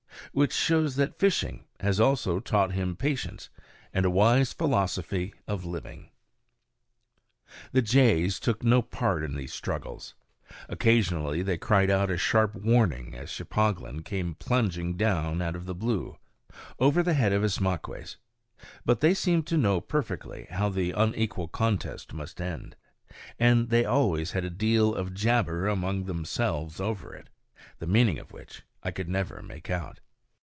[0.33, 3.49] Which shows that fishing has also taught him patience,
[3.93, 6.09] and a wise philosophy of living.
[7.73, 10.15] The jays took no part in these struggles.
[10.69, 15.75] Occasionally they cried out a sharp warning as Cheplahgan came plunging down out of the
[15.75, 16.17] blue,
[16.79, 18.15] over the head of Ismaques;
[18.85, 22.77] but they seemed to know perfectly how the unequal contest must end,
[23.37, 27.27] and they always had a deal of jabber among themselves over it,
[27.79, 29.99] the meaning of which I could never make out.